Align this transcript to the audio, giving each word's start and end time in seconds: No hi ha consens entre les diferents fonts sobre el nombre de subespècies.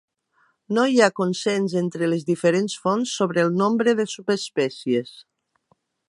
No 0.77 0.83
hi 0.91 0.95
ha 1.01 1.09
consens 1.19 1.75
entre 1.81 2.09
les 2.13 2.25
diferents 2.29 2.77
fonts 2.85 3.13
sobre 3.19 3.43
el 3.49 3.53
nombre 3.59 3.93
de 4.01 4.07
subespècies. 4.17 5.13